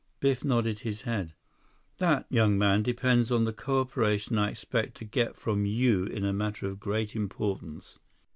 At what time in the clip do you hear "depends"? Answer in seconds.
2.81-3.29